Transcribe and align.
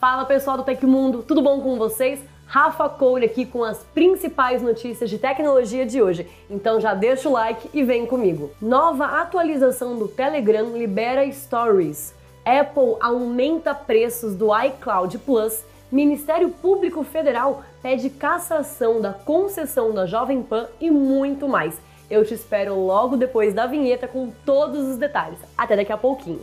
Fala 0.00 0.24
pessoal 0.24 0.56
do 0.56 0.62
Tecmundo, 0.62 1.22
tudo 1.22 1.42
bom 1.42 1.60
com 1.60 1.76
vocês? 1.76 2.24
Rafa 2.46 2.88
Coure 2.88 3.26
aqui 3.26 3.44
com 3.44 3.62
as 3.62 3.84
principais 3.84 4.62
notícias 4.62 5.10
de 5.10 5.18
tecnologia 5.18 5.84
de 5.84 6.00
hoje. 6.00 6.26
Então 6.48 6.80
já 6.80 6.94
deixa 6.94 7.28
o 7.28 7.32
like 7.32 7.68
e 7.74 7.84
vem 7.84 8.06
comigo. 8.06 8.50
Nova 8.62 9.20
atualização 9.20 9.98
do 9.98 10.08
Telegram 10.08 10.74
libera 10.74 11.30
Stories. 11.30 12.14
Apple 12.46 12.96
aumenta 12.98 13.74
preços 13.74 14.34
do 14.34 14.48
iCloud 14.58 15.18
Plus. 15.18 15.66
Ministério 15.92 16.48
Público 16.48 17.04
Federal 17.04 17.62
pede 17.82 18.08
cassação 18.08 19.02
da 19.02 19.12
concessão 19.12 19.92
da 19.92 20.06
Jovem 20.06 20.42
Pan 20.42 20.66
e 20.80 20.90
muito 20.90 21.46
mais. 21.46 21.78
Eu 22.10 22.24
te 22.24 22.32
espero 22.32 22.74
logo 22.74 23.18
depois 23.18 23.52
da 23.52 23.66
vinheta 23.66 24.08
com 24.08 24.32
todos 24.46 24.80
os 24.88 24.96
detalhes. 24.96 25.38
Até 25.58 25.76
daqui 25.76 25.92
a 25.92 25.98
pouquinho. 25.98 26.40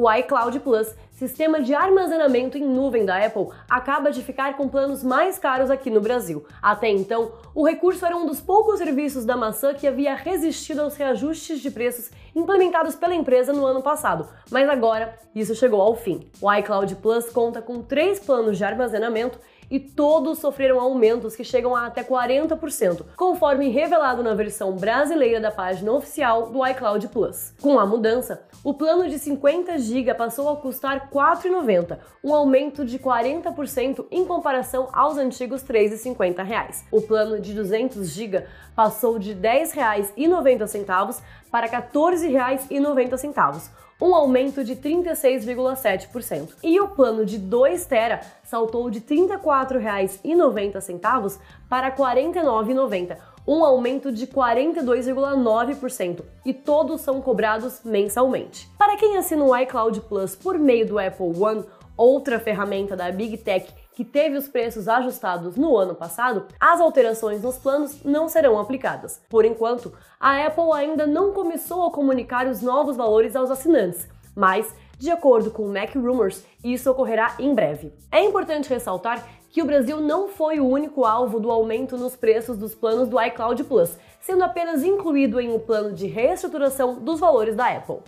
O 0.00 0.08
iCloud 0.12 0.60
Plus, 0.60 0.94
sistema 1.10 1.60
de 1.60 1.74
armazenamento 1.74 2.56
em 2.56 2.62
nuvem 2.62 3.04
da 3.04 3.16
Apple, 3.16 3.48
acaba 3.68 4.12
de 4.12 4.22
ficar 4.22 4.56
com 4.56 4.68
planos 4.68 5.02
mais 5.02 5.40
caros 5.40 5.72
aqui 5.72 5.90
no 5.90 6.00
Brasil. 6.00 6.46
Até 6.62 6.88
então, 6.88 7.32
o 7.52 7.66
recurso 7.66 8.06
era 8.06 8.16
um 8.16 8.24
dos 8.24 8.40
poucos 8.40 8.78
serviços 8.78 9.24
da 9.24 9.36
maçã 9.36 9.74
que 9.74 9.88
havia 9.88 10.14
resistido 10.14 10.82
aos 10.82 10.94
reajustes 10.94 11.58
de 11.58 11.68
preços 11.68 12.12
implementados 12.32 12.94
pela 12.94 13.12
empresa 13.12 13.52
no 13.52 13.66
ano 13.66 13.82
passado, 13.82 14.28
mas 14.52 14.68
agora 14.68 15.18
isso 15.34 15.52
chegou 15.56 15.82
ao 15.82 15.96
fim. 15.96 16.30
O 16.40 16.54
iCloud 16.54 16.94
Plus 16.94 17.28
conta 17.30 17.60
com 17.60 17.82
três 17.82 18.20
planos 18.20 18.56
de 18.56 18.62
armazenamento 18.62 19.40
e 19.70 19.78
todos 19.78 20.38
sofreram 20.38 20.80
aumentos 20.80 21.36
que 21.36 21.44
chegam 21.44 21.74
a 21.74 21.86
até 21.86 22.02
40%, 22.02 23.04
conforme 23.16 23.68
revelado 23.68 24.22
na 24.22 24.34
versão 24.34 24.72
brasileira 24.72 25.40
da 25.40 25.50
página 25.50 25.92
oficial 25.92 26.50
do 26.50 26.66
iCloud 26.66 27.08
Plus. 27.08 27.54
Com 27.60 27.78
a 27.78 27.86
mudança, 27.86 28.42
o 28.64 28.74
plano 28.74 29.08
de 29.08 29.18
50 29.18 29.78
GB 29.78 30.14
passou 30.14 30.48
a 30.48 30.56
custar 30.56 30.98
R$ 30.98 31.08
4,90, 31.12 31.98
um 32.22 32.34
aumento 32.34 32.84
de 32.84 32.98
40% 32.98 34.06
em 34.10 34.24
comparação 34.24 34.88
aos 34.92 35.16
antigos 35.16 35.62
R$ 35.62 35.88
3,50. 35.88 36.84
O 36.90 37.02
plano 37.02 37.40
de 37.40 37.54
200 37.54 38.08
GB 38.08 38.44
passou 38.74 39.18
de 39.18 39.32
R$ 39.32 39.40
10,90 39.40 41.22
para 41.50 41.66
R$ 41.66 41.82
14,90 41.82 43.87
um 44.00 44.14
aumento 44.14 44.62
de 44.62 44.76
36,7%. 44.76 46.50
E 46.62 46.80
o 46.80 46.86
plano 46.88 47.26
de 47.26 47.36
2 47.36 47.84
tera 47.86 48.20
saltou 48.44 48.88
de 48.90 49.00
R$ 49.00 49.06
34,90 49.06 51.38
para 51.68 51.88
R$ 51.88 51.96
49,90, 51.96 53.16
um 53.46 53.64
aumento 53.64 54.12
de 54.12 54.26
42,9%, 54.26 56.22
e 56.44 56.52
todos 56.52 57.00
são 57.00 57.20
cobrados 57.20 57.80
mensalmente. 57.84 58.68
Para 58.78 58.96
quem 58.96 59.16
assina 59.16 59.44
o 59.44 59.56
iCloud 59.56 60.00
Plus 60.02 60.36
por 60.36 60.58
meio 60.58 60.86
do 60.86 60.98
Apple 60.98 61.32
One, 61.36 61.64
outra 61.98 62.38
ferramenta 62.38 62.96
da 62.96 63.10
Big 63.10 63.36
Tech 63.38 63.70
que 63.92 64.04
teve 64.04 64.36
os 64.36 64.46
preços 64.46 64.86
ajustados 64.86 65.56
no 65.56 65.76
ano 65.76 65.92
passado, 65.92 66.46
as 66.60 66.80
alterações 66.80 67.42
nos 67.42 67.58
planos 67.58 68.04
não 68.04 68.28
serão 68.28 68.56
aplicadas. 68.56 69.20
Por 69.28 69.44
enquanto, 69.44 69.92
a 70.20 70.46
Apple 70.46 70.72
ainda 70.72 71.04
não 71.04 71.32
começou 71.32 71.84
a 71.84 71.90
comunicar 71.90 72.46
os 72.46 72.62
novos 72.62 72.96
valores 72.96 73.34
aos 73.34 73.50
assinantes, 73.50 74.08
mas 74.36 74.72
de 74.98 75.10
acordo 75.10 75.50
com 75.50 75.64
o 75.64 75.72
Mac 75.72 75.94
Rumors, 75.94 76.44
isso 76.62 76.90
ocorrerá 76.90 77.34
em 77.38 77.54
breve. 77.54 77.92
É 78.10 78.22
importante 78.22 78.68
ressaltar 78.68 79.26
que 79.50 79.62
o 79.62 79.64
Brasil 79.64 80.00
não 80.00 80.28
foi 80.28 80.60
o 80.60 80.68
único 80.68 81.04
alvo 81.04 81.40
do 81.40 81.50
aumento 81.50 81.96
nos 81.96 82.14
preços 82.14 82.56
dos 82.56 82.74
planos 82.74 83.08
do 83.08 83.20
iCloud 83.20 83.62
Plus, 83.64 83.96
sendo 84.20 84.44
apenas 84.44 84.84
incluído 84.84 85.40
em 85.40 85.52
um 85.52 85.58
plano 85.58 85.92
de 85.92 86.06
reestruturação 86.06 87.00
dos 87.00 87.18
valores 87.18 87.56
da 87.56 87.68
Apple. 87.68 87.98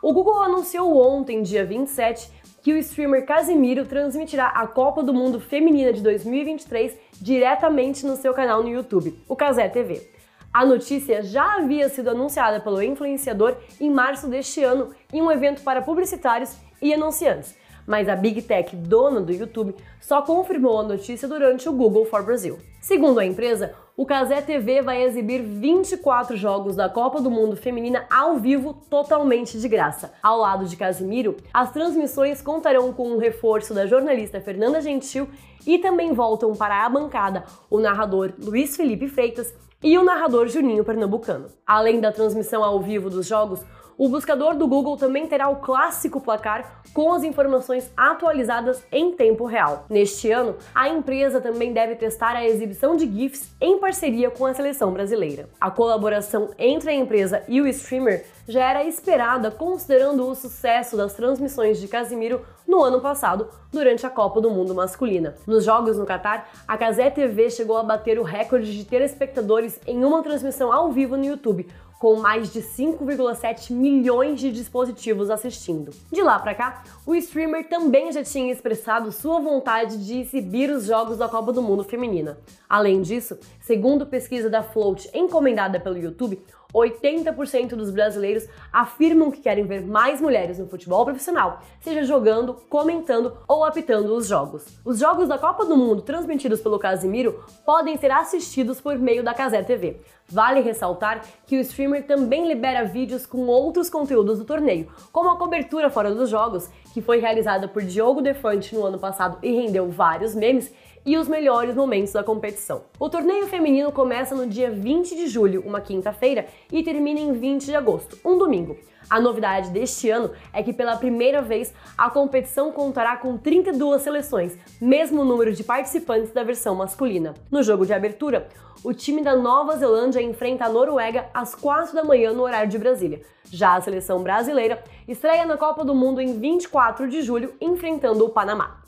O 0.00 0.12
Google 0.12 0.40
anunciou 0.42 0.96
ontem, 0.96 1.42
dia 1.42 1.64
27, 1.64 2.30
que 2.68 2.74
o 2.74 2.76
streamer 2.76 3.24
Casimiro 3.24 3.86
transmitirá 3.86 4.48
a 4.48 4.66
Copa 4.66 5.02
do 5.02 5.14
Mundo 5.14 5.40
Feminina 5.40 5.90
de 5.90 6.02
2023 6.02 6.98
diretamente 7.18 8.04
no 8.04 8.14
seu 8.14 8.34
canal 8.34 8.62
no 8.62 8.68
YouTube, 8.68 9.18
o 9.26 9.34
Casé 9.34 9.70
TV. 9.70 10.06
A 10.52 10.66
notícia 10.66 11.22
já 11.22 11.54
havia 11.54 11.88
sido 11.88 12.10
anunciada 12.10 12.60
pelo 12.60 12.82
influenciador 12.82 13.56
em 13.80 13.90
março 13.90 14.28
deste 14.28 14.62
ano 14.62 14.90
em 15.10 15.22
um 15.22 15.32
evento 15.32 15.62
para 15.62 15.80
publicitários 15.80 16.58
e 16.82 16.92
anunciantes, 16.92 17.56
mas 17.86 18.06
a 18.06 18.14
Big 18.14 18.42
Tech, 18.42 18.76
dona 18.76 19.22
do 19.22 19.32
YouTube, 19.32 19.74
só 19.98 20.20
confirmou 20.20 20.78
a 20.78 20.82
notícia 20.82 21.26
durante 21.26 21.70
o 21.70 21.72
Google 21.72 22.04
for 22.04 22.22
Brasil. 22.22 22.58
Segundo 22.82 23.18
a 23.18 23.24
empresa, 23.24 23.74
o 23.98 24.06
Casé 24.06 24.40
TV 24.40 24.80
vai 24.80 25.02
exibir 25.02 25.42
24 25.42 26.36
jogos 26.36 26.76
da 26.76 26.88
Copa 26.88 27.20
do 27.20 27.28
Mundo 27.28 27.56
Feminina 27.56 28.06
ao 28.08 28.36
vivo 28.36 28.72
totalmente 28.88 29.58
de 29.58 29.68
graça. 29.68 30.12
Ao 30.22 30.38
lado 30.38 30.66
de 30.66 30.76
Casimiro, 30.76 31.36
as 31.52 31.72
transmissões 31.72 32.40
contarão 32.40 32.92
com 32.92 33.10
um 33.10 33.18
reforço 33.18 33.74
da 33.74 33.88
jornalista 33.88 34.40
Fernanda 34.40 34.80
Gentil 34.80 35.28
e 35.66 35.78
também 35.78 36.12
voltam 36.12 36.54
para 36.54 36.86
a 36.86 36.88
bancada 36.88 37.42
o 37.68 37.80
narrador 37.80 38.34
Luiz 38.38 38.76
Felipe 38.76 39.08
Freitas 39.08 39.52
e 39.82 39.98
o 39.98 40.04
narrador 40.04 40.46
Juninho 40.46 40.84
Pernambucano. 40.84 41.46
Além 41.66 42.00
da 42.00 42.12
transmissão 42.12 42.62
ao 42.62 42.80
vivo 42.80 43.10
dos 43.10 43.26
jogos, 43.26 43.64
o 43.98 44.08
buscador 44.08 44.54
do 44.54 44.68
Google 44.68 44.96
também 44.96 45.26
terá 45.26 45.48
o 45.48 45.56
clássico 45.56 46.20
placar 46.20 46.82
com 46.94 47.12
as 47.12 47.24
informações 47.24 47.90
atualizadas 47.96 48.80
em 48.92 49.12
tempo 49.12 49.44
real. 49.44 49.86
Neste 49.90 50.30
ano, 50.30 50.54
a 50.72 50.88
empresa 50.88 51.40
também 51.40 51.72
deve 51.72 51.96
testar 51.96 52.36
a 52.36 52.46
exibição 52.46 52.94
de 52.94 53.06
GIFs 53.06 53.50
em 53.60 53.78
parceria 53.78 54.30
com 54.30 54.46
a 54.46 54.54
seleção 54.54 54.92
brasileira. 54.92 55.48
A 55.60 55.68
colaboração 55.68 56.50
entre 56.56 56.90
a 56.90 56.94
empresa 56.94 57.42
e 57.48 57.60
o 57.60 57.66
streamer 57.66 58.24
já 58.46 58.70
era 58.70 58.84
esperada 58.84 59.50
considerando 59.50 60.26
o 60.28 60.34
sucesso 60.34 60.96
das 60.96 61.14
transmissões 61.14 61.80
de 61.80 61.88
Casimiro 61.88 62.40
no 62.68 62.82
ano 62.82 63.00
passado, 63.00 63.48
durante 63.72 64.06
a 64.06 64.10
Copa 64.10 64.40
do 64.40 64.50
Mundo 64.50 64.74
masculina. 64.74 65.34
Nos 65.46 65.64
jogos 65.64 65.96
no 65.96 66.04
Catar, 66.04 66.50
a 66.68 66.76
Casé 66.76 67.10
TV 67.10 67.50
chegou 67.50 67.78
a 67.78 67.82
bater 67.82 68.18
o 68.18 68.22
recorde 68.22 68.76
de 68.76 68.84
telespectadores 68.84 69.80
em 69.86 70.04
uma 70.04 70.22
transmissão 70.22 70.70
ao 70.70 70.92
vivo 70.92 71.16
no 71.16 71.24
YouTube, 71.24 71.66
com 71.98 72.16
mais 72.16 72.52
de 72.52 72.60
5,7 72.60 73.72
milhões 73.72 74.38
de 74.38 74.52
dispositivos 74.52 75.30
assistindo. 75.30 75.92
De 76.12 76.22
lá 76.22 76.38
para 76.38 76.54
cá, 76.54 76.84
o 77.04 77.14
streamer 77.14 77.68
também 77.68 78.12
já 78.12 78.22
tinha 78.22 78.52
expressado 78.52 79.10
sua 79.10 79.40
vontade 79.40 80.04
de 80.04 80.20
exibir 80.20 80.70
os 80.70 80.84
jogos 80.84 81.18
da 81.18 81.28
Copa 81.28 81.52
do 81.52 81.60
Mundo 81.60 81.82
feminina. 81.82 82.38
Além 82.68 83.02
disso, 83.02 83.38
segundo 83.68 84.06
pesquisa 84.06 84.48
da 84.48 84.62
Float 84.62 85.10
encomendada 85.12 85.78
pelo 85.78 85.98
YouTube, 85.98 86.42
80% 86.74 87.70
dos 87.76 87.90
brasileiros 87.90 88.48
afirmam 88.72 89.30
que 89.30 89.42
querem 89.42 89.64
ver 89.64 89.86
mais 89.86 90.22
mulheres 90.22 90.58
no 90.58 90.66
futebol 90.66 91.04
profissional, 91.04 91.60
seja 91.78 92.02
jogando, 92.04 92.54
comentando 92.70 93.36
ou 93.46 93.64
apitando 93.64 94.14
os 94.14 94.26
jogos. 94.26 94.64
Os 94.86 94.98
jogos 94.98 95.28
da 95.28 95.36
Copa 95.36 95.66
do 95.66 95.76
Mundo 95.76 96.00
transmitidos 96.00 96.62
pelo 96.62 96.78
Casimiro 96.78 97.44
podem 97.66 97.98
ser 97.98 98.10
assistidos 98.10 98.80
por 98.80 98.98
meio 98.98 99.22
da 99.22 99.34
Casé 99.34 99.62
TV. 99.62 100.00
Vale 100.30 100.60
ressaltar 100.60 101.22
que 101.46 101.56
o 101.56 101.60
streamer 101.60 102.06
também 102.06 102.46
libera 102.46 102.84
vídeos 102.84 103.24
com 103.24 103.46
outros 103.46 103.88
conteúdos 103.88 104.38
do 104.38 104.44
torneio, 104.44 104.88
como 105.10 105.30
a 105.30 105.38
cobertura 105.38 105.88
fora 105.88 106.14
dos 106.14 106.28
jogos, 106.28 106.68
que 106.98 107.02
foi 107.02 107.20
realizada 107.20 107.68
por 107.68 107.80
Diogo 107.84 108.20
Defante 108.20 108.74
no 108.74 108.84
ano 108.84 108.98
passado 108.98 109.38
e 109.40 109.52
rendeu 109.52 109.88
vários 109.88 110.34
memes, 110.34 110.74
e 111.06 111.16
os 111.16 111.28
melhores 111.28 111.76
momentos 111.76 112.12
da 112.12 112.24
competição. 112.24 112.82
O 112.98 113.08
torneio 113.08 113.46
feminino 113.46 113.92
começa 113.92 114.34
no 114.34 114.48
dia 114.48 114.68
20 114.68 115.14
de 115.14 115.28
julho, 115.28 115.62
uma 115.64 115.80
quinta-feira, 115.80 116.46
e 116.72 116.82
termina 116.82 117.20
em 117.20 117.32
20 117.32 117.66
de 117.66 117.76
agosto, 117.76 118.18
um 118.24 118.36
domingo. 118.36 118.76
A 119.10 119.20
novidade 119.20 119.70
deste 119.70 120.10
ano 120.10 120.30
é 120.52 120.62
que 120.62 120.72
pela 120.72 120.96
primeira 120.96 121.40
vez 121.40 121.72
a 121.96 122.10
competição 122.10 122.70
contará 122.70 123.16
com 123.16 123.38
32 123.38 124.02
seleções, 124.02 124.58
mesmo 124.80 125.24
número 125.24 125.52
de 125.52 125.64
participantes 125.64 126.32
da 126.32 126.42
versão 126.42 126.74
masculina. 126.74 127.34
No 127.50 127.62
jogo 127.62 127.86
de 127.86 127.94
abertura, 127.94 128.48
o 128.84 128.92
time 128.92 129.22
da 129.22 129.34
Nova 129.34 129.76
Zelândia 129.76 130.22
enfrenta 130.22 130.64
a 130.64 130.68
Noruega 130.68 131.26
às 131.34 131.54
4 131.54 131.94
da 131.94 132.04
manhã 132.04 132.32
no 132.32 132.42
horário 132.42 132.70
de 132.70 132.78
Brasília. 132.78 133.22
Já 133.50 133.76
a 133.76 133.80
seleção 133.80 134.22
brasileira 134.22 134.82
estreia 135.06 135.46
na 135.46 135.56
Copa 135.56 135.84
do 135.84 135.94
Mundo 135.94 136.20
em 136.20 136.38
24 136.38 137.08
de 137.08 137.22
julho, 137.22 137.54
enfrentando 137.60 138.24
o 138.24 138.30
Panamá. 138.30 138.82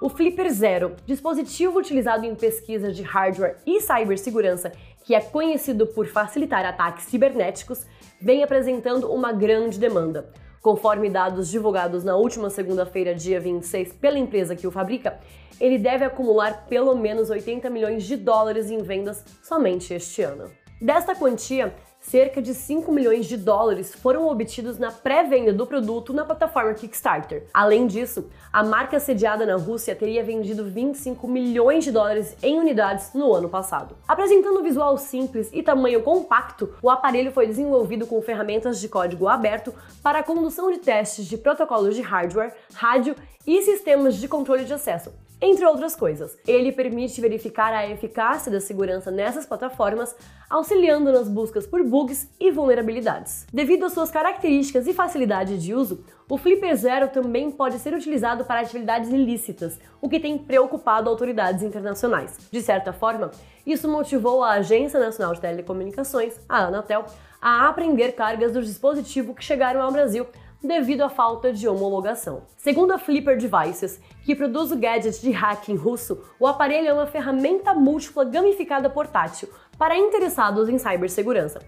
O 0.00 0.08
Flipper 0.08 0.48
Zero, 0.52 0.94
dispositivo 1.04 1.76
utilizado 1.76 2.24
em 2.24 2.32
pesquisa 2.32 2.92
de 2.92 3.02
hardware 3.02 3.56
e 3.66 3.80
cibersegurança, 3.80 4.70
que 5.08 5.14
é 5.14 5.22
conhecido 5.22 5.86
por 5.86 6.06
facilitar 6.06 6.66
ataques 6.66 7.06
cibernéticos, 7.06 7.86
vem 8.20 8.44
apresentando 8.44 9.10
uma 9.10 9.32
grande 9.32 9.78
demanda. 9.78 10.28
Conforme 10.60 11.08
dados 11.08 11.48
divulgados 11.48 12.04
na 12.04 12.14
última 12.14 12.50
segunda-feira, 12.50 13.14
dia 13.14 13.40
26, 13.40 13.94
pela 13.94 14.18
empresa 14.18 14.54
que 14.54 14.66
o 14.66 14.70
fabrica, 14.70 15.18
ele 15.58 15.78
deve 15.78 16.04
acumular 16.04 16.66
pelo 16.68 16.94
menos 16.94 17.30
80 17.30 17.70
milhões 17.70 18.04
de 18.04 18.18
dólares 18.18 18.70
em 18.70 18.82
vendas 18.82 19.24
somente 19.42 19.94
este 19.94 20.20
ano. 20.20 20.50
Desta 20.78 21.14
quantia, 21.14 21.74
cerca 22.10 22.40
de 22.40 22.54
5 22.54 22.90
milhões 22.90 23.26
de 23.26 23.36
dólares 23.36 23.94
foram 23.94 24.28
obtidos 24.28 24.78
na 24.78 24.90
pré-venda 24.90 25.52
do 25.52 25.66
produto 25.66 26.14
na 26.14 26.24
plataforma 26.24 26.72
Kickstarter. 26.72 27.44
Além 27.52 27.86
disso, 27.86 28.30
a 28.50 28.62
marca 28.62 28.98
sediada 28.98 29.44
na 29.44 29.56
Rússia 29.56 29.94
teria 29.94 30.24
vendido 30.24 30.64
25 30.64 31.28
milhões 31.28 31.84
de 31.84 31.92
dólares 31.92 32.34
em 32.42 32.58
unidades 32.58 33.12
no 33.12 33.34
ano 33.34 33.48
passado. 33.48 33.94
Apresentando 34.06 34.60
um 34.60 34.62
visual 34.62 34.96
simples 34.96 35.50
e 35.52 35.62
tamanho 35.62 36.02
compacto, 36.02 36.74
o 36.80 36.88
aparelho 36.88 37.30
foi 37.30 37.46
desenvolvido 37.46 38.06
com 38.06 38.22
ferramentas 38.22 38.80
de 38.80 38.88
código 38.88 39.28
aberto 39.28 39.74
para 40.02 40.20
a 40.20 40.24
condução 40.24 40.72
de 40.72 40.78
testes 40.78 41.26
de 41.26 41.36
protocolos 41.36 41.94
de 41.94 42.00
hardware, 42.00 42.54
rádio 42.72 43.14
e 43.46 43.62
sistemas 43.62 44.16
de 44.16 44.28
controle 44.28 44.64
de 44.64 44.72
acesso, 44.72 45.12
entre 45.40 45.64
outras 45.64 45.94
coisas. 45.94 46.36
Ele 46.46 46.72
permite 46.72 47.20
verificar 47.20 47.72
a 47.72 47.88
eficácia 47.88 48.50
da 48.50 48.60
segurança 48.60 49.10
nessas 49.10 49.46
plataformas, 49.46 50.14
auxiliando 50.50 51.12
nas 51.12 51.28
buscas 51.28 51.66
por 51.66 51.82
bugs 51.84 52.28
e 52.40 52.50
vulnerabilidades. 52.50 53.46
Devido 53.52 53.84
às 53.84 53.92
suas 53.92 54.10
características 54.10 54.86
e 54.86 54.92
facilidade 54.92 55.58
de 55.58 55.74
uso, 55.74 56.04
o 56.28 56.36
Flipper 56.36 56.76
Zero 56.76 57.08
também 57.08 57.50
pode 57.50 57.78
ser 57.78 57.94
utilizado 57.94 58.44
para 58.44 58.60
atividades 58.60 59.10
ilícitas, 59.10 59.78
o 60.00 60.08
que 60.08 60.20
tem 60.20 60.36
preocupado 60.36 61.08
autoridades 61.08 61.62
internacionais. 61.62 62.36
De 62.50 62.60
certa 62.60 62.92
forma, 62.92 63.30
isso 63.66 63.88
motivou 63.88 64.42
a 64.42 64.52
Agência 64.52 64.98
Nacional 64.98 65.34
de 65.34 65.40
Telecomunicações, 65.40 66.34
a 66.48 66.66
Anatel, 66.66 67.04
a 67.40 67.68
apreender 67.68 68.14
cargas 68.14 68.52
do 68.52 68.62
dispositivo 68.62 69.34
que 69.34 69.44
chegaram 69.44 69.80
ao 69.80 69.92
Brasil 69.92 70.26
devido 70.62 71.02
à 71.02 71.08
falta 71.08 71.52
de 71.52 71.68
homologação. 71.68 72.42
Segundo 72.56 72.92
a 72.92 72.98
Flipper 72.98 73.38
Devices, 73.38 74.00
que 74.24 74.34
produz 74.34 74.72
o 74.72 74.76
gadget 74.76 75.20
de 75.20 75.30
hacking 75.30 75.76
russo, 75.76 76.22
o 76.38 76.46
aparelho 76.46 76.88
é 76.88 76.92
uma 76.92 77.06
ferramenta 77.06 77.72
múltipla 77.72 78.24
gamificada 78.24 78.90
portátil 78.90 79.48
para 79.78 79.96
interessados 79.96 80.68
em 80.68 80.78
cibersegurança. 80.78 81.60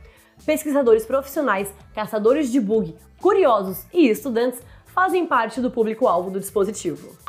Pesquisadores 0.45 1.07
profissionais, 1.07 1.73
caçadores 1.95 2.51
de 2.51 2.61
bug, 2.61 2.97
curiosos 3.21 3.87
e 3.93 4.09
estudantes 4.09 4.61
fazem 4.87 5.27
parte 5.27 5.61
do 5.61 5.71
público-alvo 5.71 6.31
do 6.31 6.41
dispositivo. 6.41 7.20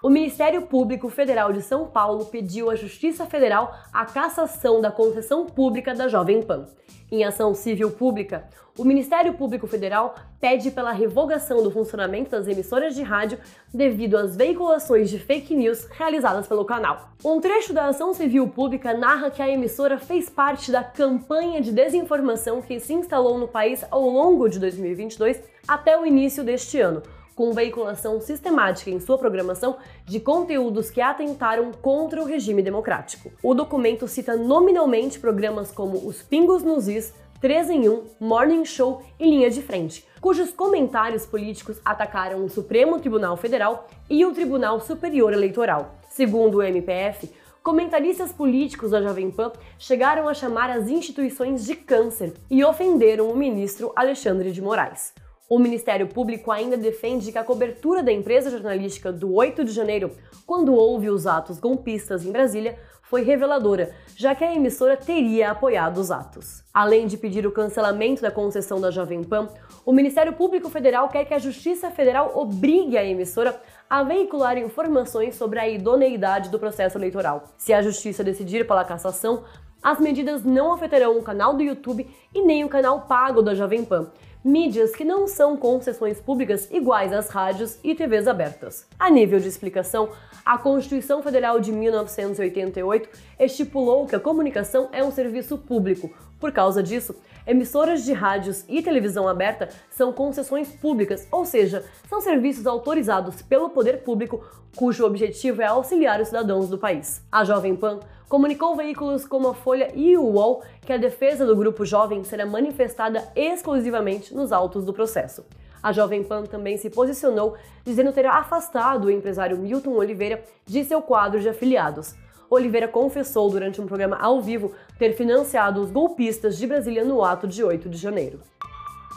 O 0.00 0.08
Ministério 0.08 0.62
Público 0.62 1.08
Federal 1.08 1.52
de 1.52 1.60
São 1.60 1.84
Paulo 1.84 2.26
pediu 2.26 2.70
à 2.70 2.76
Justiça 2.76 3.26
Federal 3.26 3.76
a 3.92 4.04
cassação 4.04 4.80
da 4.80 4.92
concessão 4.92 5.44
pública 5.44 5.92
da 5.92 6.06
Jovem 6.06 6.40
Pan. 6.40 6.66
Em 7.10 7.24
ação 7.24 7.52
civil 7.52 7.90
pública, 7.90 8.48
o 8.78 8.84
Ministério 8.84 9.34
Público 9.34 9.66
Federal 9.66 10.14
pede 10.40 10.70
pela 10.70 10.92
revogação 10.92 11.64
do 11.64 11.70
funcionamento 11.72 12.30
das 12.30 12.46
emissoras 12.46 12.94
de 12.94 13.02
rádio 13.02 13.40
devido 13.74 14.16
às 14.16 14.36
veiculações 14.36 15.10
de 15.10 15.18
fake 15.18 15.52
news 15.52 15.84
realizadas 15.90 16.46
pelo 16.46 16.64
canal. 16.64 17.10
Um 17.24 17.40
trecho 17.40 17.72
da 17.72 17.86
ação 17.86 18.14
civil 18.14 18.46
pública 18.46 18.94
narra 18.94 19.32
que 19.32 19.42
a 19.42 19.48
emissora 19.48 19.98
fez 19.98 20.30
parte 20.30 20.70
da 20.70 20.84
campanha 20.84 21.60
de 21.60 21.72
desinformação 21.72 22.62
que 22.62 22.78
se 22.78 22.94
instalou 22.94 23.36
no 23.36 23.48
país 23.48 23.84
ao 23.90 24.08
longo 24.08 24.48
de 24.48 24.60
2022 24.60 25.42
até 25.66 25.98
o 25.98 26.06
início 26.06 26.44
deste 26.44 26.80
ano 26.80 27.02
com 27.38 27.52
veiculação 27.52 28.20
sistemática 28.20 28.90
em 28.90 28.98
sua 28.98 29.16
programação 29.16 29.76
de 30.04 30.18
conteúdos 30.18 30.90
que 30.90 31.00
atentaram 31.00 31.70
contra 31.70 32.20
o 32.20 32.24
regime 32.24 32.64
democrático. 32.64 33.30
O 33.40 33.54
documento 33.54 34.08
cita 34.08 34.36
nominalmente 34.36 35.20
programas 35.20 35.70
como 35.70 36.04
Os 36.04 36.20
Pingos 36.20 36.64
nos 36.64 36.88
Is, 36.88 37.14
3 37.40 37.70
em 37.70 37.88
1, 37.88 38.02
Morning 38.18 38.64
Show 38.64 39.02
e 39.20 39.30
Linha 39.30 39.48
de 39.50 39.62
Frente, 39.62 40.04
cujos 40.20 40.50
comentários 40.50 41.26
políticos 41.26 41.80
atacaram 41.84 42.44
o 42.44 42.48
Supremo 42.48 42.98
Tribunal 42.98 43.36
Federal 43.36 43.86
e 44.10 44.26
o 44.26 44.32
Tribunal 44.32 44.80
Superior 44.80 45.32
Eleitoral. 45.32 45.94
Segundo 46.10 46.56
o 46.56 46.62
MPF, 46.64 47.32
comentaristas 47.62 48.32
políticos 48.32 48.90
da 48.90 49.00
Jovem 49.00 49.30
Pan 49.30 49.52
chegaram 49.78 50.26
a 50.26 50.34
chamar 50.34 50.70
as 50.70 50.88
instituições 50.88 51.64
de 51.64 51.76
câncer 51.76 52.34
e 52.50 52.64
ofenderam 52.64 53.30
o 53.30 53.36
ministro 53.36 53.92
Alexandre 53.94 54.50
de 54.50 54.60
Moraes. 54.60 55.14
O 55.48 55.58
Ministério 55.58 56.06
Público 56.06 56.52
ainda 56.52 56.76
defende 56.76 57.32
que 57.32 57.38
a 57.38 57.42
cobertura 57.42 58.02
da 58.02 58.12
empresa 58.12 58.50
jornalística 58.50 59.10
do 59.10 59.32
8 59.32 59.64
de 59.64 59.72
janeiro, 59.72 60.10
quando 60.46 60.74
houve 60.74 61.08
os 61.08 61.26
atos 61.26 61.58
golpistas 61.58 62.22
em 62.22 62.30
Brasília, 62.30 62.78
foi 63.00 63.22
reveladora, 63.22 63.94
já 64.14 64.34
que 64.34 64.44
a 64.44 64.54
emissora 64.54 64.94
teria 64.94 65.50
apoiado 65.50 65.96
os 65.96 66.10
atos. 66.10 66.62
Além 66.74 67.06
de 67.06 67.16
pedir 67.16 67.46
o 67.46 67.50
cancelamento 67.50 68.20
da 68.20 68.30
concessão 68.30 68.78
da 68.78 68.90
Jovem 68.90 69.24
Pan, 69.24 69.48
o 69.86 69.92
Ministério 69.94 70.34
Público 70.34 70.68
Federal 70.68 71.08
quer 71.08 71.24
que 71.24 71.32
a 71.32 71.38
Justiça 71.38 71.90
Federal 71.90 72.32
obrigue 72.36 72.98
a 72.98 73.04
emissora 73.04 73.58
a 73.88 74.02
veicular 74.02 74.58
informações 74.58 75.34
sobre 75.36 75.58
a 75.58 75.66
idoneidade 75.66 76.50
do 76.50 76.58
processo 76.58 76.98
eleitoral. 76.98 77.44
Se 77.56 77.72
a 77.72 77.80
Justiça 77.80 78.22
decidir 78.22 78.66
pela 78.66 78.84
cassação, 78.84 79.44
as 79.82 79.98
medidas 79.98 80.44
não 80.44 80.72
afetarão 80.72 81.16
o 81.16 81.22
canal 81.22 81.54
do 81.54 81.62
YouTube 81.62 82.06
e 82.34 82.42
nem 82.42 82.64
o 82.64 82.68
canal 82.68 83.02
pago 83.02 83.40
da 83.40 83.54
Jovem 83.54 83.82
Pan, 83.82 84.10
mídias 84.44 84.94
que 84.94 85.04
não 85.04 85.26
são 85.26 85.56
concessões 85.56 86.20
públicas 86.20 86.68
iguais 86.70 87.12
às 87.12 87.28
rádios 87.28 87.78
e 87.82 87.94
TVs 87.94 88.26
abertas. 88.26 88.86
A 88.98 89.10
nível 89.10 89.40
de 89.40 89.48
explicação, 89.48 90.10
a 90.44 90.56
Constituição 90.56 91.22
Federal 91.22 91.60
de 91.60 91.72
1988 91.72 93.08
estipulou 93.38 94.06
que 94.06 94.16
a 94.16 94.20
comunicação 94.20 94.88
é 94.92 95.04
um 95.04 95.10
serviço 95.10 95.58
público. 95.58 96.10
Por 96.38 96.52
causa 96.52 96.82
disso, 96.82 97.16
emissoras 97.46 98.04
de 98.04 98.12
rádios 98.12 98.64
e 98.68 98.80
televisão 98.80 99.26
aberta 99.26 99.68
são 99.90 100.12
concessões 100.12 100.68
públicas, 100.68 101.26
ou 101.32 101.44
seja, 101.44 101.84
são 102.08 102.20
serviços 102.20 102.66
autorizados 102.66 103.42
pelo 103.42 103.70
poder 103.70 104.02
público 104.02 104.44
cujo 104.76 105.04
objetivo 105.04 105.62
é 105.62 105.66
auxiliar 105.66 106.20
os 106.20 106.28
cidadãos 106.28 106.68
do 106.68 106.78
país. 106.78 107.22
A 107.32 107.44
Jovem 107.44 107.74
Pan 107.74 107.98
comunicou 108.28 108.76
veículos 108.76 109.26
como 109.26 109.48
a 109.48 109.54
Folha 109.54 109.90
e 109.94 110.16
o 110.16 110.22
UOL 110.22 110.62
que 110.82 110.92
a 110.92 110.96
defesa 110.96 111.44
do 111.44 111.56
grupo 111.56 111.84
jovem 111.84 112.22
será 112.22 112.46
manifestada 112.46 113.26
exclusivamente 113.34 114.34
nos 114.34 114.52
autos 114.52 114.84
do 114.84 114.92
processo. 114.92 115.44
A 115.82 115.92
Jovem 115.92 116.22
Pan 116.22 116.44
também 116.44 116.76
se 116.76 116.90
posicionou 116.90 117.56
dizendo 117.84 118.12
ter 118.12 118.26
afastado 118.26 119.06
o 119.06 119.10
empresário 119.10 119.56
Milton 119.56 119.94
Oliveira 119.94 120.42
de 120.66 120.84
seu 120.84 121.00
quadro 121.00 121.40
de 121.40 121.48
afiliados. 121.48 122.14
Oliveira 122.50 122.88
confessou 122.88 123.50
durante 123.50 123.80
um 123.80 123.86
programa 123.86 124.16
ao 124.18 124.40
vivo 124.40 124.72
ter 124.98 125.12
financiado 125.14 125.80
os 125.80 125.90
golpistas 125.90 126.56
de 126.56 126.66
Brasília 126.66 127.04
no 127.04 127.22
ato 127.22 127.46
de 127.46 127.62
8 127.62 127.88
de 127.88 127.98
janeiro. 127.98 128.40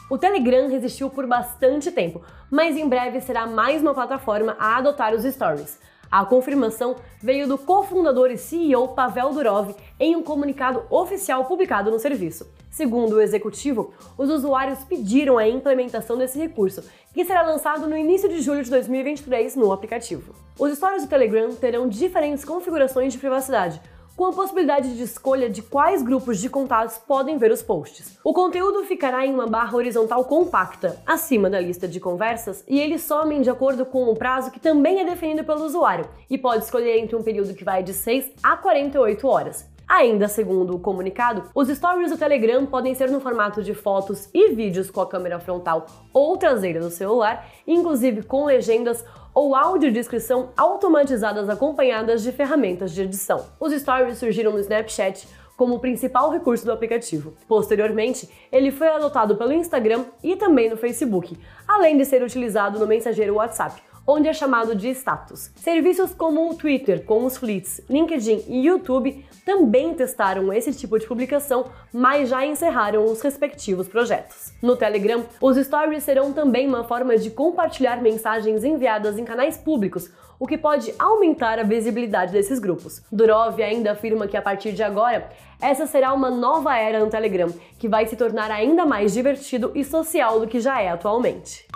O 0.09 0.17
Telegram 0.17 0.67
resistiu 0.67 1.09
por 1.09 1.25
bastante 1.25 1.89
tempo, 1.89 2.21
mas 2.49 2.75
em 2.75 2.87
breve 2.87 3.21
será 3.21 3.47
mais 3.47 3.81
uma 3.81 3.93
plataforma 3.93 4.57
a 4.59 4.77
adotar 4.77 5.13
os 5.13 5.23
stories. 5.23 5.79
A 6.11 6.25
confirmação 6.25 6.97
veio 7.23 7.47
do 7.47 7.57
cofundador 7.57 8.31
e 8.31 8.37
CEO 8.37 8.89
Pavel 8.89 9.31
Durov 9.31 9.73
em 9.97 10.13
um 10.13 10.21
comunicado 10.21 10.83
oficial 10.89 11.45
publicado 11.45 11.89
no 11.89 11.97
serviço. 11.97 12.51
Segundo 12.69 13.13
o 13.13 13.21
executivo, 13.21 13.93
os 14.17 14.29
usuários 14.29 14.83
pediram 14.83 15.37
a 15.37 15.47
implementação 15.47 16.17
desse 16.17 16.37
recurso, 16.37 16.83
que 17.13 17.23
será 17.23 17.43
lançado 17.43 17.87
no 17.87 17.95
início 17.95 18.27
de 18.27 18.41
julho 18.41 18.61
de 18.61 18.69
2023 18.69 19.55
no 19.55 19.71
aplicativo. 19.71 20.35
Os 20.59 20.75
stories 20.75 21.03
do 21.03 21.09
Telegram 21.09 21.55
terão 21.55 21.87
diferentes 21.87 22.43
configurações 22.43 23.13
de 23.13 23.19
privacidade, 23.19 23.81
com 24.21 24.27
a 24.27 24.33
possibilidade 24.33 24.95
de 24.95 25.01
escolha 25.01 25.49
de 25.49 25.63
quais 25.63 26.03
grupos 26.03 26.39
de 26.39 26.47
contatos 26.47 26.99
podem 26.99 27.39
ver 27.39 27.51
os 27.51 27.63
posts. 27.63 28.19
O 28.23 28.31
conteúdo 28.35 28.83
ficará 28.83 29.25
em 29.25 29.33
uma 29.33 29.47
barra 29.47 29.75
horizontal 29.75 30.23
compacta, 30.25 31.01
acima 31.07 31.49
da 31.49 31.59
lista 31.59 31.87
de 31.87 31.99
conversas, 31.99 32.63
e 32.67 32.79
eles 32.79 33.01
somem 33.01 33.41
de 33.41 33.49
acordo 33.49 33.83
com 33.83 34.03
o 34.03 34.15
prazo 34.15 34.51
que 34.51 34.59
também 34.59 34.99
é 34.99 35.05
definido 35.05 35.43
pelo 35.43 35.65
usuário, 35.65 36.07
e 36.29 36.37
pode 36.37 36.65
escolher 36.65 36.99
entre 36.99 37.15
um 37.15 37.23
período 37.23 37.55
que 37.55 37.63
vai 37.63 37.81
de 37.81 37.93
6 37.93 38.29
a 38.43 38.55
48 38.55 39.27
horas. 39.27 39.71
Ainda 39.87 40.29
segundo 40.29 40.75
o 40.75 40.79
comunicado, 40.79 41.49
os 41.53 41.67
stories 41.67 42.11
do 42.11 42.17
Telegram 42.17 42.65
podem 42.65 42.95
ser 42.95 43.09
no 43.09 43.19
formato 43.19 43.61
de 43.61 43.73
fotos 43.73 44.29
e 44.33 44.53
vídeos 44.53 44.89
com 44.89 45.01
a 45.01 45.05
câmera 45.05 45.37
frontal 45.37 45.85
ou 46.13 46.37
traseira 46.37 46.79
do 46.79 46.89
celular, 46.89 47.45
inclusive 47.67 48.23
com 48.23 48.45
legendas 48.45 49.03
ou 49.33 49.55
audiodescrição 49.55 50.49
automatizadas 50.57 51.49
acompanhadas 51.49 52.23
de 52.23 52.31
ferramentas 52.31 52.91
de 52.91 53.01
edição. 53.01 53.45
Os 53.59 53.73
stories 53.73 54.17
surgiram 54.17 54.51
no 54.51 54.59
Snapchat 54.59 55.27
como 55.55 55.75
o 55.75 55.79
principal 55.79 56.31
recurso 56.31 56.65
do 56.65 56.71
aplicativo. 56.71 57.33
Posteriormente, 57.47 58.27
ele 58.51 58.71
foi 58.71 58.87
adotado 58.87 59.35
pelo 59.35 59.53
Instagram 59.53 60.05
e 60.23 60.35
também 60.35 60.69
no 60.69 60.75
Facebook, 60.75 61.37
além 61.67 61.97
de 61.97 62.05
ser 62.05 62.23
utilizado 62.23 62.79
no 62.79 62.87
mensageiro 62.87 63.35
WhatsApp, 63.35 63.81
onde 64.05 64.27
é 64.27 64.33
chamado 64.33 64.75
de 64.75 64.89
status. 64.89 65.51
Serviços 65.55 66.13
como 66.13 66.49
o 66.49 66.55
Twitter, 66.55 67.03
com 67.03 67.25
os 67.25 67.37
Fleets, 67.37 67.81
LinkedIn 67.89 68.45
e 68.47 68.65
YouTube 68.65 69.25
também 69.45 69.93
testaram 69.93 70.53
esse 70.53 70.73
tipo 70.73 70.97
de 70.99 71.07
publicação, 71.07 71.65
mas 71.91 72.29
já 72.29 72.45
encerraram 72.45 73.05
os 73.05 73.21
respectivos 73.21 73.87
projetos. 73.87 74.53
No 74.61 74.75
Telegram, 74.75 75.25
os 75.41 75.57
stories 75.57 76.03
serão 76.03 76.31
também 76.31 76.67
uma 76.67 76.83
forma 76.83 77.17
de 77.17 77.29
compartilhar 77.31 78.01
mensagens 78.01 78.63
enviadas 78.63 79.17
em 79.17 79.25
canais 79.25 79.57
públicos, 79.57 80.11
o 80.39 80.47
que 80.47 80.57
pode 80.57 80.93
aumentar 80.97 81.59
a 81.59 81.63
visibilidade 81.63 82.31
desses 82.31 82.57
grupos. 82.57 83.03
Durov 83.11 83.61
ainda 83.61 83.91
afirma 83.91 84.27
que 84.27 84.35
a 84.35 84.41
partir 84.41 84.71
de 84.71 84.81
agora, 84.81 85.29
essa 85.61 85.85
será 85.85 86.13
uma 86.13 86.31
nova 86.31 86.75
era 86.75 86.99
no 86.99 87.11
Telegram, 87.11 87.49
que 87.77 87.87
vai 87.87 88.07
se 88.07 88.15
tornar 88.15 88.49
ainda 88.49 88.85
mais 88.85 89.13
divertido 89.13 89.71
e 89.75 89.83
social 89.83 90.39
do 90.39 90.47
que 90.47 90.59
já 90.59 90.81
é 90.81 90.89
atualmente. 90.89 91.70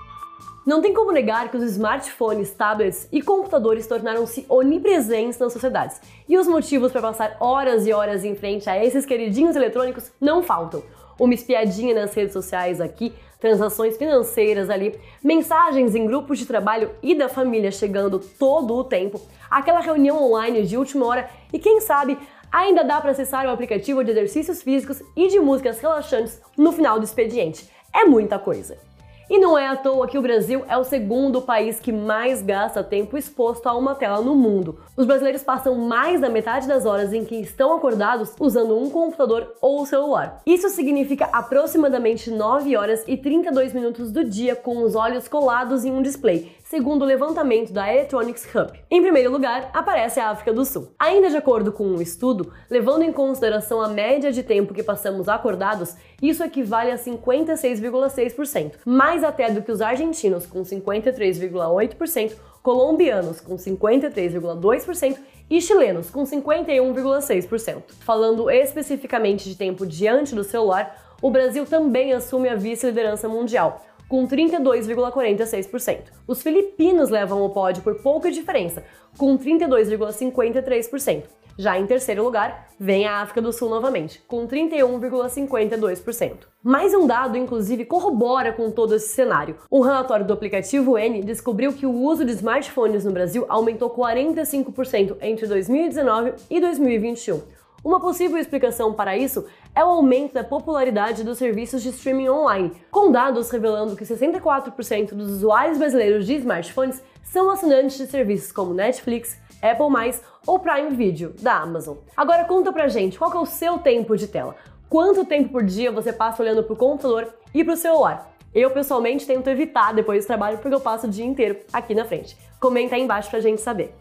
Não 0.65 0.81
tem 0.81 0.95
como 0.95 1.12
negar 1.12 1.51
que 1.51 1.57
os 1.57 1.63
smartphones, 1.63 2.50
tablets 2.50 3.07
e 3.12 3.22
computadores 3.22 3.86
tornaram-se 3.86 4.48
onipresentes 4.50 5.38
nas 5.38 5.53
sociedades. 5.53 6.01
E 6.27 6.39
os 6.39 6.48
motivos 6.48 6.91
para 6.91 7.03
passar 7.03 7.38
horas 7.39 7.86
e 7.86 7.93
horas 7.93 8.25
em 8.25 8.34
frente 8.34 8.67
a 8.67 8.84
esses 8.84 9.05
queridinhos 9.05 9.55
eletrônicos 9.55 10.12
não 10.19 10.41
faltam. 10.41 10.81
Uma 11.19 11.36
espiadinha 11.36 11.93
nas 11.93 12.15
redes 12.15 12.34
sociais 12.34 12.81
aqui, 12.81 13.13
transações 13.39 13.95
financeiras 13.95 14.72
ali, 14.72 15.00
mensagens 15.24 15.93
em 15.93 16.07
grupos 16.07 16.39
de 16.39 16.48
trabalho 16.48 16.89
e 17.03 17.13
da 17.13 17.29
família 17.29 17.72
chegando 17.72 18.17
todo 18.17 18.74
o 18.74 18.84
tempo, 18.84 19.22
aquela 19.51 19.81
reunião 19.81 20.19
online 20.24 20.63
de 20.63 20.77
última 20.77 21.05
hora 21.05 21.29
e 21.53 21.60
quem 21.60 21.79
sabe 21.79 22.17
ainda 22.51 22.84
dá 22.84 23.00
para 23.00 23.12
acessar 23.12 23.45
o 23.45 23.51
aplicativo 23.51 24.03
de 24.03 24.10
exercícios 24.10 24.63
físicos 24.63 25.00
e 25.15 25.27
de 25.27 25.39
músicas 25.39 25.79
relaxantes 25.79 26.41
no 26.57 26.72
final 26.72 26.98
do 26.98 27.05
expediente. 27.05 27.69
É 27.93 28.03
muita 28.05 28.39
coisa. 28.39 28.95
E 29.29 29.39
não 29.39 29.58
é 29.58 29.67
à 29.67 29.75
toa 29.75 30.08
que 30.08 30.17
o 30.17 30.22
Brasil 30.22 30.63
é 30.70 30.77
o 30.77 30.84
segundo 30.84 31.41
país 31.41 31.79
que 31.79 31.91
mais 31.91 32.44
gasta 32.44 32.84
tempo 32.84 33.17
exposto 33.17 33.67
a 33.67 33.75
uma 33.75 33.96
tela 33.96 34.22
no 34.22 34.36
mundo. 34.36 34.79
Os 34.96 35.05
brasileiros 35.05 35.41
passam 35.41 35.75
mais 35.75 36.22
da 36.22 36.29
metade 36.29 36.67
das 36.67 36.86
horas 36.86 37.12
em 37.12 37.25
que 37.25 37.36
estão 37.36 37.75
acordados 37.75 38.34
usando 38.39 38.77
um 38.77 38.89
computador 38.89 39.55
ou 39.60 39.84
celular. 39.86 40.41
Isso 40.46 40.70
significa 40.70 41.25
aproximadamente 41.32 42.29
9 42.29 42.77
horas 42.77 43.03
e 43.08 43.17
32 43.17 43.74
minutos 43.74 44.12
do 44.12 44.24
dia 44.24 44.55
com 44.55 44.84
os 44.84 44.96
olhos 44.96 45.27
colados 45.27 45.86
em 45.86 45.91
um 45.91 46.03
display, 46.03 46.51
segundo 46.65 47.03
o 47.03 47.05
levantamento 47.05 47.72
da 47.72 47.91
Electronics 47.93 48.48
Hub. 48.53 48.74
Em 48.89 49.01
primeiro 49.01 49.31
lugar, 49.31 49.69
aparece 49.72 50.19
a 50.19 50.29
África 50.29 50.51
do 50.51 50.65
Sul. 50.65 50.91
Ainda 50.98 51.29
de 51.29 51.38
acordo 51.38 51.72
com 51.72 51.86
um 51.86 52.01
estudo, 52.01 52.51
levando 52.69 53.03
em 53.03 53.13
consideração 53.13 53.79
a 53.79 53.88
média 53.88 54.31
de 54.31 54.41
tempo 54.41 54.74
que 54.74 54.81
passamos 54.81 55.29
acordados, 55.29 55.95
isso 56.22 56.43
equivale 56.43 56.89
a 56.89 56.98
56,6%, 56.98 58.79
mais 58.84 59.24
até 59.24 59.51
do 59.51 59.62
que 59.62 59.72
os 59.72 59.79
argentinos, 59.79 60.48
com 60.48 60.63
53,8%, 60.63 62.34
colombianos, 62.63 63.39
com 63.39 63.55
53,2%, 63.55 65.17
e 65.48 65.62
chilenos, 65.62 66.10
com 66.10 66.24
51,6%. 66.24 67.84
Falando 68.00 68.50
especificamente 68.50 69.48
de 69.48 69.55
tempo 69.55 69.86
diante 69.86 70.34
do 70.34 70.43
celular, 70.43 71.15
o 71.22 71.29
Brasil 71.29 71.65
também 71.65 72.13
assume 72.13 72.50
a 72.50 72.55
vice-liderança 72.55 73.29
mundial, 73.29 73.86
com 74.07 74.27
32,46%. 74.27 76.12
Os 76.27 76.41
filipinos 76.41 77.09
levam 77.09 77.43
o 77.43 77.50
pódio 77.50 77.83
por 77.83 77.95
pouca 77.95 78.31
diferença, 78.31 78.83
com 79.17 79.38
32,53%. 79.38 81.24
Já 81.57 81.79
em 81.79 81.88
terceiro 81.88 82.21
lugar, 82.21 82.67
vem 82.77 83.07
a 83.07 83.21
África 83.21 83.41
do 83.41 83.53
Sul 83.53 83.69
novamente, 83.69 84.21
com 84.27 84.45
31,52%. 84.45 86.39
Mais 86.62 86.93
um 86.93 87.07
dado, 87.07 87.38
inclusive, 87.38 87.85
corrobora 87.85 88.51
com 88.51 88.69
todo 88.69 88.93
esse 88.93 89.07
cenário. 89.09 89.55
Um 89.71 89.79
relatório 89.79 90.25
do 90.25 90.33
aplicativo 90.33 90.97
N 90.97 91.24
descobriu 91.24 91.71
que 91.71 91.85
o 91.85 91.93
uso 91.93 92.25
de 92.25 92.33
smartphones 92.33 93.05
no 93.05 93.12
Brasil 93.12 93.45
aumentou 93.47 93.89
45% 93.89 95.15
entre 95.21 95.47
2019 95.47 96.33
e 96.50 96.59
2021. 96.59 97.41
Uma 97.86 98.00
possível 98.00 98.39
explicação 98.39 98.92
para 98.94 99.15
isso 99.15 99.46
é 99.75 99.86
o 99.86 99.89
aumento 99.89 100.34
da 100.34 100.44
popularidade 100.44 101.24
dos 101.24 101.38
serviços 101.38 101.84
de 101.84 101.89
streaming 101.89 102.30
online, 102.30 102.72
com 102.89 103.12
dados 103.12 103.51
revelando 103.51 103.96
que 103.96 104.04
64% 104.04 105.13
dos 105.13 105.30
usuários 105.30 105.77
brasileiros 105.77 106.25
de 106.25 106.34
smartphones 106.34 107.04
são 107.22 107.48
assinantes 107.51 107.96
de 107.96 108.08
serviços 108.08 108.51
como 108.51 108.74
Netflix, 108.74 109.39
Apple+, 109.62 110.20
ou 110.48 110.58
Prime 110.58 110.96
Video, 110.96 111.36
da 111.39 111.60
Amazon. 111.60 111.98
Agora 112.18 112.46
conta 112.46 112.74
pra 112.74 112.88
gente, 112.88 113.20
qual 113.20 113.32
é 113.32 113.38
o 113.38 113.46
seu 113.46 113.77
tempo 113.77 114.18
de 114.18 114.30
tela? 114.30 114.56
Quanto 114.89 115.24
tempo 115.24 115.50
por 115.50 115.63
dia 115.63 115.92
você 115.92 116.12
passa 116.12 116.42
olhando 116.42 116.63
pro 116.63 116.75
computador 116.75 117.36
e 117.54 117.63
pro 117.63 117.77
celular? 117.77 118.32
Eu, 118.51 118.72
pessoalmente, 118.72 119.27
tento 119.27 119.48
evitar 119.48 119.94
depois 119.94 120.24
do 120.24 120.27
trabalho 120.27 120.58
porque 120.58 120.74
eu 120.74 120.80
passo 120.80 121.06
o 121.06 121.10
dia 121.10 121.25
inteiro 121.25 121.60
aqui 121.72 121.94
na 121.94 122.06
frente. 122.06 122.36
Comenta 122.60 122.96
aí 122.96 123.01
embaixo 123.01 123.30
pra 123.30 123.42
gente 123.42 123.62
saber. 123.62 123.94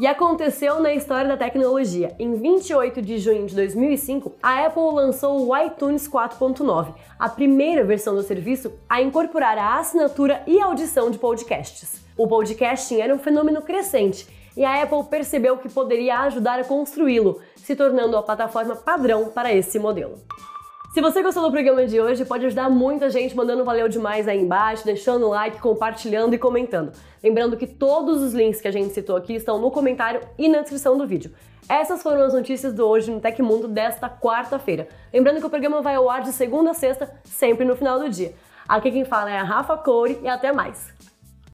E 0.00 0.06
aconteceu 0.06 0.80
na 0.80 0.94
história 0.94 1.28
da 1.28 1.36
tecnologia. 1.36 2.16
Em 2.18 2.32
28 2.32 3.02
de 3.02 3.18
junho 3.18 3.46
de 3.46 3.54
2005, 3.54 4.32
a 4.42 4.64
Apple 4.64 4.94
lançou 4.94 5.46
o 5.46 5.54
iTunes 5.54 6.08
4.9, 6.08 6.94
a 7.18 7.28
primeira 7.28 7.84
versão 7.84 8.14
do 8.14 8.22
serviço 8.22 8.72
a 8.88 9.02
incorporar 9.02 9.58
a 9.58 9.78
assinatura 9.78 10.42
e 10.46 10.58
audição 10.58 11.10
de 11.10 11.18
podcasts. 11.18 12.02
O 12.16 12.26
podcasting 12.26 12.98
era 12.98 13.14
um 13.14 13.18
fenômeno 13.18 13.60
crescente 13.60 14.26
e 14.56 14.64
a 14.64 14.82
Apple 14.82 15.04
percebeu 15.04 15.58
que 15.58 15.68
poderia 15.68 16.20
ajudar 16.20 16.58
a 16.58 16.64
construí-lo, 16.64 17.38
se 17.54 17.76
tornando 17.76 18.16
a 18.16 18.22
plataforma 18.22 18.76
padrão 18.76 19.26
para 19.28 19.52
esse 19.52 19.78
modelo. 19.78 20.18
Se 20.92 21.00
você 21.00 21.22
gostou 21.22 21.44
do 21.44 21.52
programa 21.52 21.86
de 21.86 22.00
hoje, 22.00 22.24
pode 22.24 22.46
ajudar 22.46 22.68
muita 22.68 23.08
gente 23.10 23.36
mandando 23.36 23.64
valeu 23.64 23.88
demais 23.88 24.26
aí 24.26 24.40
embaixo, 24.40 24.84
deixando 24.84 25.24
o 25.24 25.28
like, 25.28 25.60
compartilhando 25.60 26.34
e 26.34 26.38
comentando. 26.38 26.90
Lembrando 27.22 27.56
que 27.56 27.64
todos 27.64 28.20
os 28.20 28.34
links 28.34 28.60
que 28.60 28.66
a 28.66 28.72
gente 28.72 28.92
citou 28.92 29.14
aqui 29.14 29.34
estão 29.34 29.56
no 29.60 29.70
comentário 29.70 30.20
e 30.36 30.48
na 30.48 30.62
descrição 30.62 30.98
do 30.98 31.06
vídeo. 31.06 31.30
Essas 31.68 32.02
foram 32.02 32.22
as 32.22 32.34
notícias 32.34 32.74
do 32.74 32.84
Hoje 32.84 33.08
no 33.08 33.20
Tecmundo 33.20 33.68
desta 33.68 34.10
quarta-feira. 34.10 34.88
Lembrando 35.14 35.38
que 35.38 35.46
o 35.46 35.50
programa 35.50 35.80
vai 35.80 35.94
ao 35.94 36.10
ar 36.10 36.22
de 36.22 36.32
segunda 36.32 36.72
a 36.72 36.74
sexta, 36.74 37.08
sempre 37.22 37.64
no 37.64 37.76
final 37.76 38.00
do 38.00 38.10
dia. 38.10 38.34
Aqui 38.68 38.90
quem 38.90 39.04
fala 39.04 39.30
é 39.30 39.38
a 39.38 39.44
Rafa 39.44 39.76
Coure 39.76 40.18
e 40.24 40.28
até 40.28 40.52
mais. 40.52 40.92